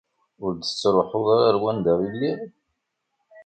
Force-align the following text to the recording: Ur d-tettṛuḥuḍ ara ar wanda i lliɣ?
Ur 0.43 0.51
d-tettṛuḥuḍ 0.53 1.27
ara 1.35 1.45
ar 1.49 1.55
wanda 1.61 1.93
i 2.05 2.07
lliɣ? 2.13 2.39